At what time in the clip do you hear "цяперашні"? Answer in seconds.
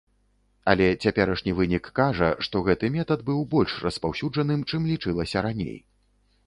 1.07-1.53